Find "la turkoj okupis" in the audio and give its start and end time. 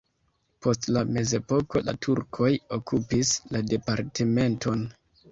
1.89-3.33